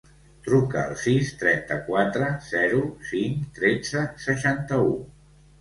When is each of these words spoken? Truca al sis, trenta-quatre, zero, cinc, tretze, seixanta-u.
Truca 0.45 0.79
al 0.83 0.95
sis, 1.01 1.29
trenta-quatre, 1.41 2.29
zero, 2.47 2.81
cinc, 3.11 3.47
tretze, 3.61 4.03
seixanta-u. 4.25 4.93